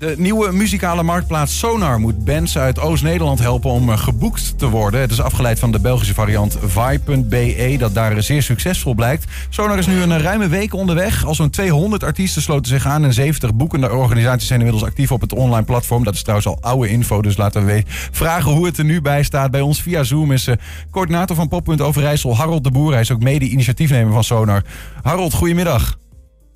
[0.00, 5.00] De nieuwe muzikale marktplaats Sonar moet bands uit Oost-Nederland helpen om eh, geboekt te worden.
[5.00, 9.24] Het is afgeleid van de Belgische variant Vibe.be, dat daar zeer succesvol blijkt.
[9.48, 11.24] Sonar is nu een ruime week onderweg.
[11.24, 15.20] Al zo'n 200 artiesten sloten zich aan en 70 boekende organisaties zijn inmiddels actief op
[15.20, 16.04] het online platform.
[16.04, 19.22] Dat is trouwens al oude info, dus laten we vragen hoe het er nu bij
[19.22, 19.50] staat.
[19.50, 20.48] Bij ons via Zoom is
[20.90, 22.92] coördinator van Poppunt Overijssel, Harold de Boer.
[22.92, 24.62] Hij is ook mede-initiatiefnemer van Sonar.
[25.02, 25.98] Harold, goedemiddag.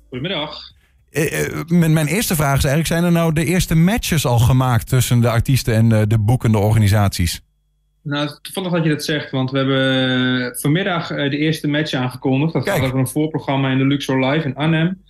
[0.09, 0.74] Goedemiddag.
[1.15, 4.87] Eh, eh, mijn eerste vraag is eigenlijk: zijn er nou de eerste matches al gemaakt
[4.87, 7.41] tussen de artiesten en de, de boekende organisaties?
[8.03, 12.53] Nou, toevallig dat je dat zegt, want we hebben vanmiddag eh, de eerste match aangekondigd.
[12.53, 15.03] Dat gaat over een voorprogramma in de Luxor Live in Arnhem.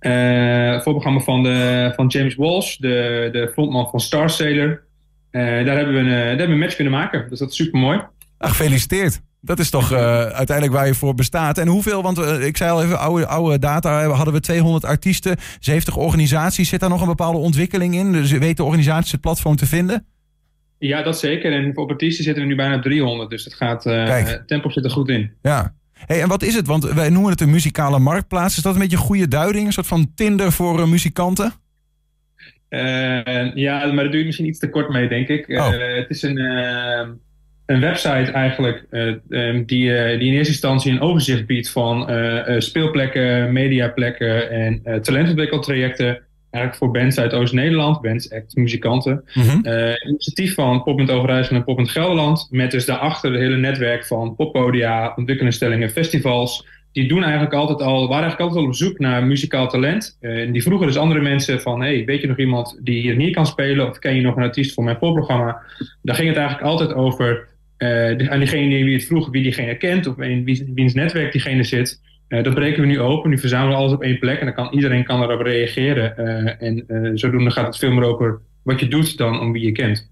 [0.00, 4.82] Uh, voorprogramma van, de, van James Walsh, de, de frontman van Star Sailor.
[5.30, 7.80] daar, hebben we een, daar hebben we een match kunnen maken, dus dat is super
[7.80, 8.00] mooi.
[8.38, 9.20] Ach, gefeliciteerd.
[9.42, 11.58] Dat is toch uh, uiteindelijk waar je voor bestaat.
[11.58, 15.36] En hoeveel, want uh, ik zei al even, oude, oude data, hadden we 200 artiesten,
[15.60, 16.68] 70 organisaties.
[16.68, 18.12] Zit daar nog een bepaalde ontwikkeling in?
[18.12, 20.06] Dus weten organisaties het platform te vinden?
[20.78, 21.52] Ja, dat zeker.
[21.52, 23.30] En voor artiesten zitten we nu bijna 300.
[23.30, 25.32] Dus het gaat, uh, tempo zit er goed in.
[25.42, 25.74] Ja.
[25.92, 26.66] Hey, en wat is het?
[26.66, 28.56] Want wij noemen het een muzikale marktplaats.
[28.56, 29.66] Is dat een beetje een goede duiding?
[29.66, 31.52] Een soort van Tinder voor muzikanten?
[33.54, 35.48] ja, maar dat doe je misschien iets te kort mee, denk ik.
[35.48, 35.70] Oh.
[35.70, 36.38] het is een
[37.70, 42.10] een website eigenlijk uh, um, die, uh, die in eerste instantie een overzicht biedt van
[42.10, 46.20] uh, speelplekken, mediaplekken en talentontwikkeltrajecten.
[46.50, 49.24] Eigenlijk voor bands uit Oost-Nederland, bands, acts, muzikanten.
[49.34, 49.62] Mm -hmm.
[50.06, 52.48] initiatief van Pop Overijssel en Pop Gelderland.
[52.50, 56.66] Met dus daarachter het hele netwerk van poppodia, ontwikkelinstellingen, festivals.
[56.92, 60.16] Die doen eigenlijk altijd al, waren eigenlijk altijd al op zoek naar muzikaal talent.
[60.20, 63.34] en die vroegen dus andere mensen van, hey, weet je nog iemand die hier niet
[63.34, 63.88] kan spelen?
[63.88, 65.62] Of ken je nog een artiest voor mijn popprogramma?
[66.02, 67.48] Daar ging het eigenlijk altijd over
[68.28, 72.00] aan diegene wie het vroeg, wie diegene kent of in wie, wiens netwerk diegene zit.
[72.28, 73.30] Uh, dat breken we nu open.
[73.30, 76.14] Nu verzamelen we alles op één plek en dan kan iedereen kan erop reageren.
[76.18, 79.72] Uh, en zodoende gaat het veel meer over wat je doet dan om wie je
[79.72, 80.10] kent.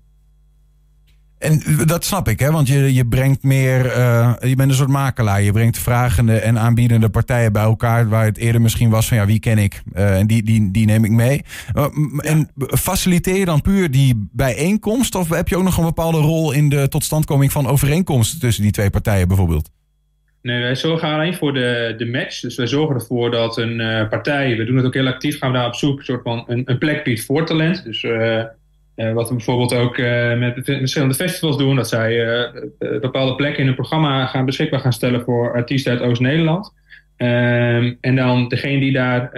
[1.39, 2.51] En dat snap ik, hè?
[2.51, 5.43] want je, je brengt meer, uh, je bent een soort makelaar.
[5.43, 9.27] Je brengt vragende en aanbiedende partijen bij elkaar, waar het eerder misschien was van ja,
[9.27, 9.83] wie ken ik?
[9.95, 11.43] Uh, en die, die, die neem ik mee.
[11.75, 11.87] Uh,
[12.19, 16.53] en faciliteer je dan puur die bijeenkomst, of heb je ook nog een bepaalde rol
[16.53, 19.71] in de totstandkoming van overeenkomsten tussen die twee partijen bijvoorbeeld?
[20.43, 22.41] Nee, wij zorgen alleen voor de, de match.
[22.41, 25.59] Dus wij zorgen ervoor dat een partij, we doen het ook heel actief, gaan we
[25.59, 27.85] daar op zoek, een soort van een, een plek biedt voor talent.
[27.85, 28.07] Dus
[28.99, 33.63] uh, wat we bijvoorbeeld ook uh, met verschillende festivals doen, dat zij uh, bepaalde plekken
[33.63, 36.77] in een programma gaan beschikbaar gaan stellen voor artiesten uit Oost-Nederland.
[37.21, 39.31] Um, en dan degene die daar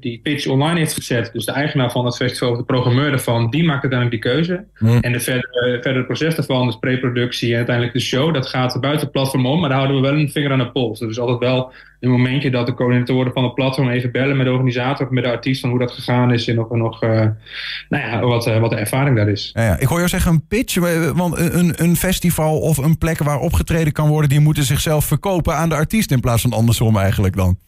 [0.00, 3.50] die pitch online heeft gezet, dus de eigenaar van dat festival of de programmeur ervan,
[3.50, 4.64] die maakt uiteindelijk die keuze.
[4.78, 4.98] Mm.
[5.00, 9.02] En de verdere, verdere proces daarvan, dus preproductie en uiteindelijk de show, dat gaat buiten
[9.02, 10.98] het platform om, maar daar houden we wel een vinger aan de pols.
[10.98, 14.46] Dat is altijd wel een momentje dat de coördinatoren van het platform even bellen met
[14.46, 17.02] de organisator of met de artiest van hoe dat gegaan is en of er nog,
[17.02, 17.10] uh,
[17.88, 19.50] nou ja, wat, uh, wat de ervaring daar is.
[19.54, 19.78] Ja, ja.
[19.78, 20.74] Ik hoor jou zeggen een pitch,
[21.14, 25.54] want een, een festival of een plek waar opgetreden kan worden, die moeten zichzelf verkopen
[25.54, 27.58] aan de artiest in plaats van andersom eigenlijk dan.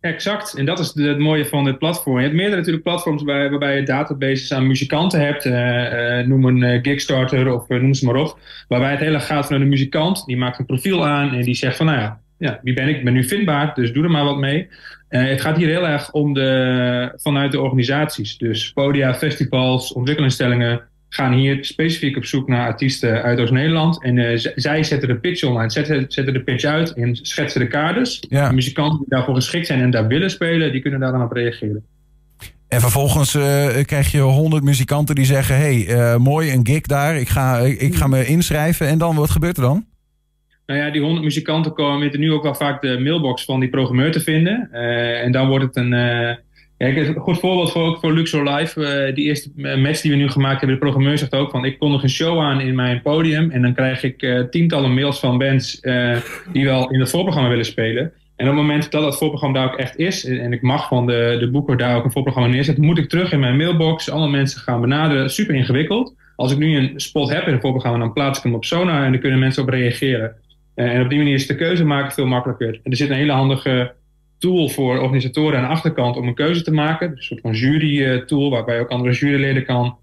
[0.00, 2.16] Exact, en dat is het mooie van dit platform.
[2.16, 5.44] Je hebt meerdere natuurlijk platforms waarbij, waarbij je databases aan muzikanten hebt.
[5.44, 8.38] Uh, uh, noem een uh, Kickstarter of noem ze maar op.
[8.68, 10.24] Waarbij het hele gaat vanuit de muzikant.
[10.26, 12.96] Die maakt een profiel aan en die zegt van nou ja, ja, wie ben ik?
[12.96, 14.68] Ik ben nu vindbaar, dus doe er maar wat mee.
[15.10, 18.38] Uh, het gaat hier heel erg om de, vanuit de organisaties.
[18.38, 24.02] Dus podia, festivals, ontwikkelinstellingen gaan hier specifiek op zoek naar artiesten uit Oost-Nederland.
[24.02, 27.66] En uh, zij zetten de pitch online, zetten, zetten de pitch uit en schetsen de
[27.66, 28.22] kaders.
[28.28, 28.48] Ja.
[28.48, 31.32] De muzikanten die daarvoor geschikt zijn en daar willen spelen, die kunnen daar dan op
[31.32, 31.84] reageren.
[32.68, 37.28] En vervolgens uh, krijg je honderd muzikanten die zeggen: hey, mooi, een gig daar, ik
[37.28, 38.86] ga, ik ga me inschrijven.
[38.86, 39.86] En dan, wat gebeurt er dan?
[40.66, 43.68] Nou ja, die 100 muzikanten komen weten nu ook wel vaak de mailbox van die
[43.68, 44.68] programmeur te vinden.
[44.72, 45.92] Uh, en dan wordt het een.
[45.92, 46.34] Uh,
[46.78, 48.80] ja, een goed voorbeeld voor, ook voor Luxor Live.
[48.80, 51.78] Uh, die eerste match die we nu gemaakt hebben, de programmeur zegt ook van: Ik
[51.78, 53.50] kon nog een show aan in mijn podium.
[53.50, 55.80] En dan krijg ik tientallen mails van bands
[56.52, 58.12] die wel in het voorprogramma willen spelen.
[58.36, 61.06] En op het moment dat dat voorprogramma daar ook echt is, en ik mag van
[61.06, 64.28] de, de boeker daar ook een voorprogramma neerzetten, moet ik terug in mijn mailbox alle
[64.28, 65.30] mensen gaan benaderen.
[65.30, 66.14] Super ingewikkeld.
[66.36, 69.04] Als ik nu een spot heb in een voorprogramma, dan plaats ik hem op Sonar
[69.04, 70.36] en dan kunnen mensen op reageren.
[70.76, 72.80] Eh, en op die manier is de keuze maken veel makkelijker.
[72.82, 73.94] En er zit een hele handige
[74.38, 77.10] tool voor organisatoren aan de achterkant om een keuze te maken.
[77.10, 79.98] Een soort van jury-tool waarbij je ook andere juryleden kan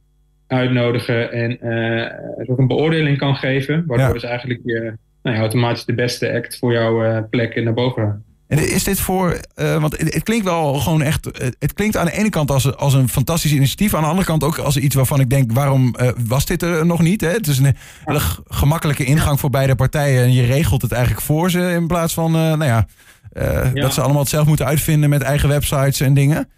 [0.48, 3.84] uitnodigen en uh, een beoordeling kan geven.
[3.88, 4.14] Waardoor ja.
[4.14, 8.24] dus eigenlijk je, nou ja, automatisch de beste act voor jouw uh, plek naar boven.
[8.58, 11.26] En is dit voor, uh, want het, klinkt wel gewoon echt,
[11.60, 14.44] het klinkt aan de ene kant als, als een fantastisch initiatief, aan de andere kant
[14.44, 17.22] ook als iets waarvan ik denk, waarom uh, was dit er nog niet?
[17.22, 17.30] Hè?
[17.30, 21.52] Het is een hele gemakkelijke ingang voor beide partijen en je regelt het eigenlijk voor
[21.52, 22.88] ze in plaats van, uh, nou ja,
[23.34, 26.50] ja, dat ze allemaal het zelf moeten uitvinden met eigen websites en dingen.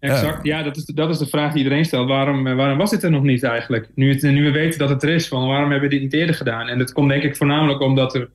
[0.00, 2.08] Exact, ja, dat is, dat is de vraag die iedereen stelt.
[2.08, 3.88] Waarom, waarom was dit er nog niet eigenlijk?
[3.94, 6.12] Nu, het, nu we weten dat het er is, van waarom hebben we dit niet
[6.12, 6.68] eerder gedaan?
[6.68, 8.28] En dat komt denk ik voornamelijk omdat er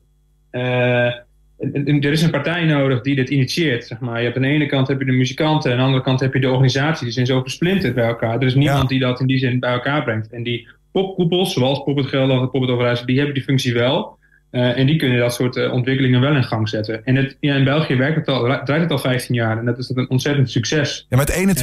[2.00, 3.86] er is een partij nodig die dit initieert.
[3.86, 4.18] Zeg maar.
[4.18, 6.34] je hebt aan de ene kant heb je de muzikanten, aan de andere kant heb
[6.34, 7.04] je de organisatie.
[7.04, 8.34] Die zijn zo versplinterd bij elkaar.
[8.34, 10.32] Er is niemand die dat in die zin bij elkaar brengt.
[10.32, 13.74] En die popkoepels, zoals Pop het Gelderland en Pop het Overijssel, die hebben die functie
[13.74, 14.18] wel.
[14.52, 17.04] Uh, en die kunnen dat soort uh, ontwikkelingen wel in gang zetten.
[17.04, 19.58] En het, ja, in België werkt het al, draait het al 15 jaar.
[19.58, 21.06] En dat is een ontzettend succes.
[21.08, 21.56] Ja, met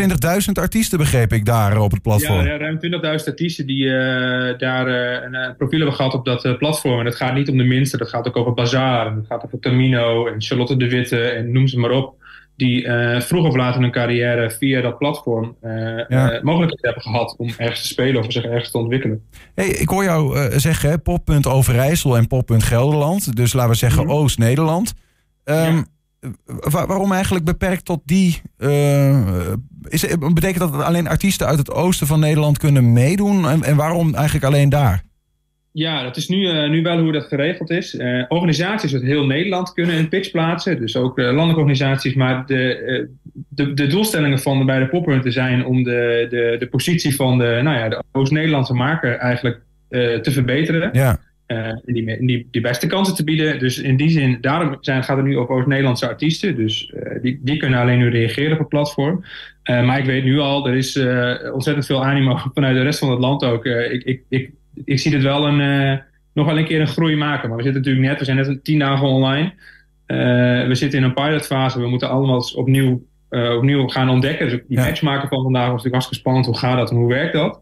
[0.47, 2.45] 21.000 artiesten begreep ik daar op het platform.
[2.45, 3.91] Ja, ruim 20.000 artiesten die uh,
[4.57, 6.99] daar een profiel hebben gehad op dat platform.
[6.99, 7.97] En het gaat niet om de minste.
[7.97, 9.07] Dat gaat ook over Bazaar.
[9.07, 12.18] En het gaat over Tamino en Charlotte de Witte en noem ze maar op
[12.59, 15.71] die uh, vroeg of laat in hun carrière via dat platform uh,
[16.07, 16.33] ja.
[16.33, 19.23] uh, mogelijkheid hebben gehad om ergens te spelen of zich ergens te ontwikkelen.
[19.55, 23.35] Hey, ik hoor jou zeggen Poppunt Overijssel en Poppunt Gelderland.
[23.35, 24.17] Dus laten we zeggen mm -hmm.
[24.17, 24.93] Oost-Nederland.
[25.43, 25.85] Um,
[26.59, 26.85] ja.
[26.85, 28.41] waarom eigenlijk beperkt tot die?
[29.87, 33.49] is, betekent dat dat alleen artiesten uit het oosten van Nederland kunnen meedoen?
[33.49, 35.03] En, en waarom eigenlijk alleen daar?
[35.79, 37.93] Ja, dat is nu, uh, nu wel hoe dat geregeld is.
[37.93, 40.79] Uh, organisaties uit heel Nederland kunnen een pitch plaatsen.
[40.79, 42.13] Dus ook uh, landelijke organisaties.
[42.13, 43.09] Maar de,
[43.49, 47.59] de, de doelstellingen van de beide poppunten zijn om de, de, de positie van de,
[47.63, 50.89] nou ja, de Oost-Nederlandse maker eigenlijk te verbeteren.
[50.93, 51.19] Ja.
[51.45, 53.59] en die, die, die beste kansen te bieden.
[53.59, 56.55] Dus in die zin, daarom zijn, gaat het nu over Oost-Nederlandse artiesten.
[56.55, 59.23] Dus die, die kunnen alleen nu reageren op het platform.
[59.63, 60.97] maar ik weet nu al, er is
[61.53, 63.65] ontzettend veel animo vanuit de rest van het land ook.
[63.65, 64.51] ik, ik, ik
[64.85, 65.97] ik zie dit wel een, uh,
[66.33, 67.47] nog wel een keer een groei maken.
[67.47, 69.53] Maar we zitten natuurlijk net, we zijn net tien dagen online.
[70.07, 71.79] Uh, we zitten in een pilotfase.
[71.79, 74.49] We moeten allemaal opnieuw, uh, opnieuw gaan ontdekken.
[74.49, 74.85] Dus die ja.
[74.85, 76.45] match maken van vandaag was natuurlijk hartstikke spannend.
[76.45, 77.61] Hoe gaat dat en hoe werkt dat?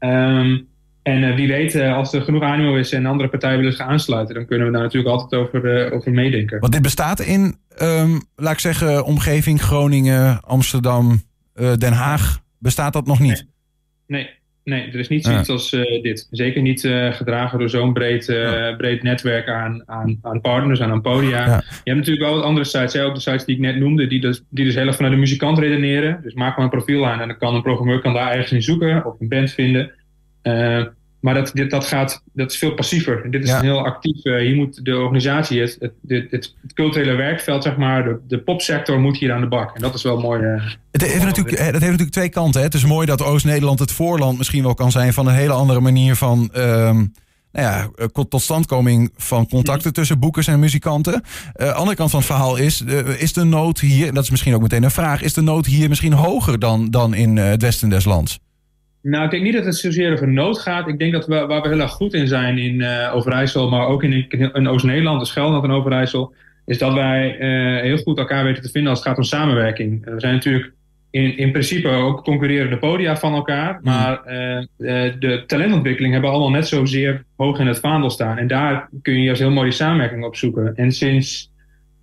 [0.00, 0.66] Um,
[1.02, 4.46] en wie weet, als er genoeg animo is en andere partijen willen zich aansluiten, dan
[4.46, 6.60] kunnen we daar natuurlijk altijd over, over meedenken.
[6.60, 11.22] Want dit bestaat in, um, laat ik zeggen, omgeving Groningen, Amsterdam,
[11.54, 12.42] Den Haag.
[12.58, 13.46] Bestaat dat nog niet?
[14.06, 14.22] Nee.
[14.22, 14.30] nee.
[14.64, 16.28] Nee, er is niet zoiets als uh, dit.
[16.30, 18.74] Zeker niet uh, gedragen door zo'n breed, uh, ja.
[18.76, 21.46] breed netwerk aan, aan, aan partners en aan podia.
[21.46, 21.62] Ja.
[21.66, 24.06] Je hebt natuurlijk wel wat andere sites, hè, ook de sites die ik net noemde,
[24.06, 26.20] die dus, die dus heel erg vanuit de muzikant redeneren.
[26.22, 28.62] Dus maak maar een profiel aan en dan kan een programmeur kan daar ergens in
[28.62, 29.92] zoeken of een band vinden.
[31.24, 33.30] Maar dat, dit, dat, gaat, dat is veel passiever.
[33.30, 33.60] Dit is ja.
[33.60, 34.22] heel actief.
[34.22, 39.00] hier moet de organisatie, het, het, het, het, culturele werkveld, zeg maar, de, de popsector
[39.00, 39.74] moet hier aan de bak.
[39.74, 40.42] En dat is wel mooi.
[40.90, 42.60] Het heeft, natuurlijk, dat heeft natuurlijk twee kanten.
[42.60, 42.66] Hè.
[42.66, 45.80] Het is mooi dat Oost-Nederland het voorland misschien wel kan zijn van een hele andere
[45.80, 47.12] manier van um,
[47.52, 47.90] nou ja,
[48.28, 51.22] totstandkoming van contacten tussen boekers en muzikanten.
[51.56, 54.30] Uh, andere kant van het verhaal is, uh, is de nood hier, en dat is
[54.30, 57.62] misschien ook meteen een vraag, is de nood hier misschien hoger dan, dan in het
[57.62, 58.38] westen des lands?
[59.04, 60.88] Nou, ik denk niet dat het zozeer over nood gaat.
[60.88, 63.86] Ik denk dat we, waar we heel erg goed in zijn in uh, Overijssel, maar
[63.86, 66.34] ook in, in Oost-Nederland, dus Gelderland en Overijssel,
[66.66, 70.04] is dat wij uh, heel goed elkaar weten te vinden als het gaat om samenwerking.
[70.04, 70.72] We zijn natuurlijk
[71.10, 73.80] in, in principe ook concurrerende podia van elkaar.
[73.82, 78.38] Maar uh, de talentontwikkeling hebben allemaal net zozeer hoog in het vaandel staan.
[78.38, 80.76] En daar kun je juist heel mooi die samenwerking op zoeken.
[80.76, 81.50] En sinds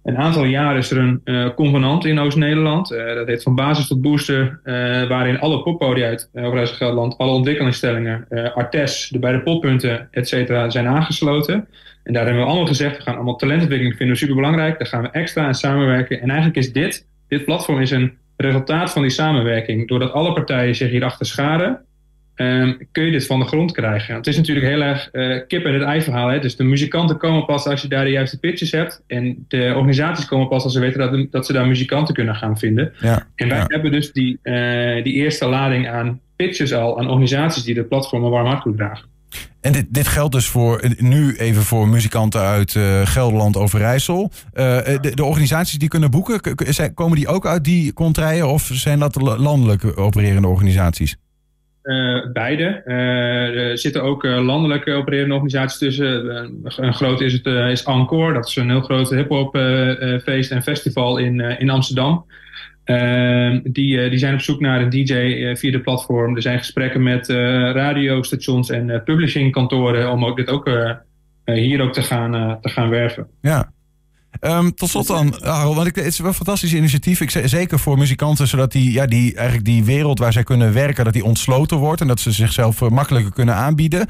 [0.03, 2.91] een aantal jaar is er een uh, convenant in Oost-Nederland.
[2.91, 4.59] Uh, dat heet van basis tot booster.
[5.09, 10.87] waarin alle poppodia uit Overijssel Gelderland, alle ontwikkelingstellingen, Artes, de beide poppunten, et cetera, zijn
[10.87, 11.67] aangesloten.
[12.03, 14.77] En daar hebben we allemaal gezegd, we gaan allemaal talentontwikkeling vinden super belangrijk.
[14.77, 16.21] Daar gaan we extra aan samenwerken.
[16.21, 20.75] En eigenlijk is dit, dit platform is een resultaat van die samenwerking, doordat alle partijen
[20.75, 21.85] zich hierachter scharen,
[22.35, 24.15] um, kun je dit van de grond krijgen.
[24.15, 26.27] Het is natuurlijk heel erg uh, kip en het ei verhaal.
[26.27, 26.39] Hè?
[26.39, 29.03] Dus de muzikanten komen pas als je daar de juiste pitches hebt.
[29.07, 32.57] En de organisaties komen pas als ze weten dat, dat ze daar muzikanten kunnen gaan
[32.57, 32.93] vinden.
[32.99, 33.65] Ja, en wij ja.
[33.67, 38.23] hebben dus die, uh, die eerste lading aan pitches al aan organisaties die de platform
[38.23, 39.09] een warm hart toedragen.
[39.61, 44.31] En dit, dit geldt dus voor nu even voor muzikanten uit uh, Gelderland, Overijssel.
[44.53, 46.41] Uh, de, de, organisaties die kunnen boeken,
[46.93, 51.15] komen die ook uit die contraien of zijn dat landelijk opererende organisaties?
[51.83, 52.63] Uh, beide.
[52.63, 56.29] er zitten ook landelijk opererende organisaties tussen.
[56.63, 59.57] een groot is, het, is Encore, dat is een heel groot hip-hop
[60.23, 62.25] feest en festival in, in Amsterdam.
[62.85, 65.13] Uh, die, die zijn op zoek naar een DJ
[65.55, 66.35] via de platform.
[66.35, 70.69] Er zijn gesprekken met radiostations en publishingkantoren om ook dit ook
[71.45, 73.27] hier ook te gaan, te gaan werven.
[73.41, 73.71] Ja.
[74.41, 77.21] Um, tot slot dan, Harold, want ik, het is wel een fantastisch initiatief.
[77.21, 81.03] Ik, zeker voor muzikanten, zodat die, ja, die, eigenlijk die wereld waar zij kunnen werken,
[81.03, 84.07] dat die ontsloten wordt en dat ze zichzelf makkelijker kunnen aanbieden.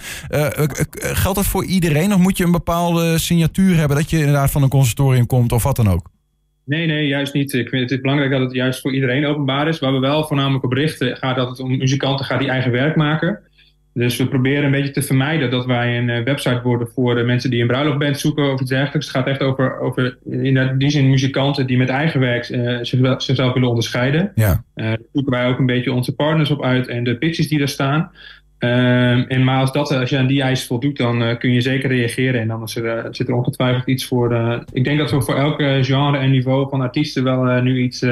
[0.91, 4.63] geldt dat voor iedereen of moet je een bepaalde signatuur hebben dat je inderdaad van
[4.63, 6.09] een conservatorium komt of wat dan ook?
[6.65, 7.53] Nee, nee, juist niet.
[7.53, 9.79] Ik vind het belangrijk dat het juist voor iedereen openbaar is.
[9.79, 12.95] Waar we wel voornamelijk op richten, gaat dat het om muzikanten gaat die eigen werk
[12.95, 13.39] maken.
[13.93, 17.49] Dus we proberen een beetje te vermijden dat wij een website worden voor de mensen
[17.49, 19.07] die een bruiloftband zoeken of iets dergelijks.
[19.07, 23.53] Het gaat echt over, over in die zin muzikanten die met eigen werk zichzelf, zichzelf
[23.53, 24.31] willen onderscheiden.
[24.35, 24.63] Ja.
[24.73, 27.67] daar zoeken wij ook een beetje onze partners op uit en de pitches die daar
[27.67, 28.11] staan.
[28.63, 31.61] Um, en maar als, dat, als je aan die eisen voldoet, dan uh, kun je
[31.61, 32.41] zeker reageren.
[32.41, 34.31] En dan is er, uh, zit er ongetwijfeld iets voor.
[34.31, 38.05] Uh, ik denk dat we voor elke genre en niveau van artiesten wel nu iets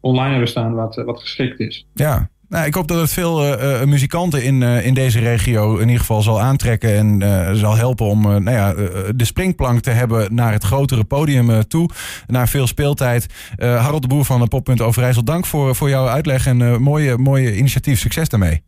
[0.00, 1.86] online hebben staan wat, wat geschikt is.
[1.94, 6.22] Ja, nou, ik hoop dat het veel muzikanten in, in deze regio in ieder geval
[6.22, 8.72] zal aantrekken en zal helpen om nou ja,
[9.12, 11.90] de springplank te hebben naar het grotere podium toe.
[12.26, 13.26] Naar veel speeltijd.
[13.56, 17.98] Harold de Boer van Poppunt Overijssel, dank voor, voor jouw uitleg en mooie, mooie initiatief.
[17.98, 18.62] Succes daarmee.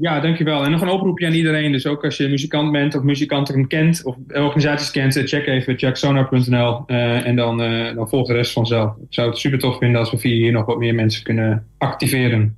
[0.00, 0.64] Ja, dankjewel.
[0.64, 1.72] En nog een oproepje aan iedereen.
[1.72, 5.74] Dus ook als je muzikant bent of muzikanten kent of organisaties kent, eh, check even
[5.74, 8.96] jacksonar.nl en dan, uh, dan volgt de rest vanzelf.
[8.96, 11.66] Ik zou het super tof vinden als we via hier nog wat meer mensen kunnen
[11.78, 12.56] activeren.